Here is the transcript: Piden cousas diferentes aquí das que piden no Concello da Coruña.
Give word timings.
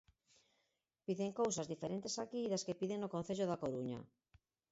Piden 1.05 1.31
cousas 1.41 1.69
diferentes 1.73 2.15
aquí 2.23 2.41
das 2.51 2.65
que 2.65 2.77
piden 2.79 2.99
no 3.01 3.11
Concello 3.15 3.45
da 3.47 3.61
Coruña. 3.63 3.99